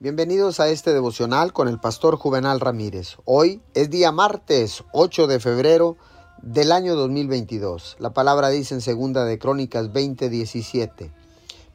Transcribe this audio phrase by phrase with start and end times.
[0.00, 3.16] Bienvenidos a este devocional con el pastor Juvenal Ramírez.
[3.24, 5.96] Hoy es día martes 8 de febrero
[6.40, 7.96] del año 2022.
[7.98, 11.10] La palabra dice en segunda de Crónicas 20:17.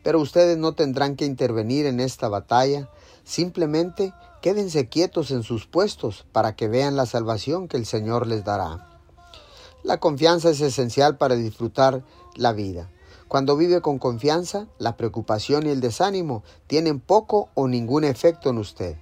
[0.04, 2.90] Pero ustedes no tendrán que intervenir en esta batalla,
[3.26, 8.46] simplemente quédense quietos en sus puestos para que vean la salvación que el Señor les
[8.46, 9.02] dará.
[9.84, 12.05] La confianza es esencial para disfrutar
[12.38, 12.90] la vida.
[13.28, 18.57] Cuando vive con confianza, la preocupación y el desánimo tienen poco o ningún efecto en
[18.57, 18.98] usted.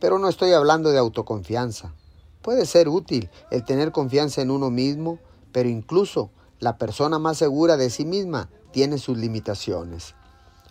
[0.00, 1.94] Pero no estoy hablando de autoconfianza.
[2.42, 5.18] Puede ser útil el tener confianza en uno mismo,
[5.52, 10.14] pero incluso la persona más segura de sí misma tiene sus limitaciones.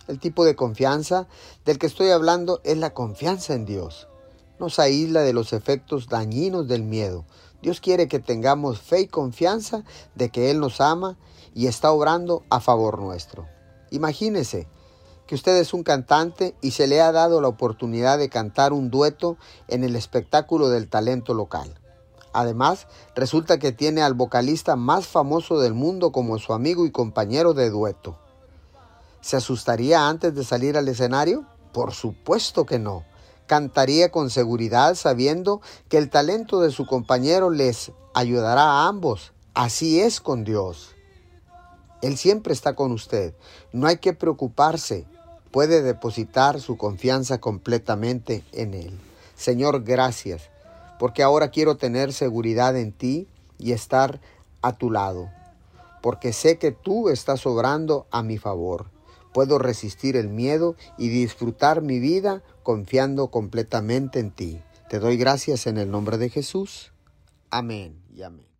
[0.08, 1.26] El tipo de confianza
[1.64, 4.08] del que estoy hablando es la confianza en Dios.
[4.58, 7.24] Nos aísla de los efectos dañinos del miedo.
[7.66, 9.82] Dios quiere que tengamos fe y confianza
[10.14, 11.16] de que Él nos ama
[11.52, 13.48] y está obrando a favor nuestro.
[13.90, 14.68] Imagínese
[15.26, 18.88] que usted es un cantante y se le ha dado la oportunidad de cantar un
[18.88, 21.74] dueto en el espectáculo del talento local.
[22.32, 27.52] Además, resulta que tiene al vocalista más famoso del mundo como su amigo y compañero
[27.52, 28.16] de dueto.
[29.20, 31.44] ¿Se asustaría antes de salir al escenario?
[31.72, 33.02] Por supuesto que no.
[33.46, 39.32] Cantaría con seguridad sabiendo que el talento de su compañero les ayudará a ambos.
[39.54, 40.94] Así es con Dios.
[42.02, 43.34] Él siempre está con usted.
[43.72, 45.06] No hay que preocuparse.
[45.50, 48.98] Puede depositar su confianza completamente en Él.
[49.36, 50.50] Señor, gracias,
[50.98, 54.20] porque ahora quiero tener seguridad en ti y estar
[54.62, 55.30] a tu lado,
[56.02, 58.86] porque sé que tú estás obrando a mi favor.
[59.36, 64.62] Puedo resistir el miedo y disfrutar mi vida confiando completamente en ti.
[64.88, 66.90] Te doy gracias en el nombre de Jesús.
[67.50, 68.55] Amén y amén.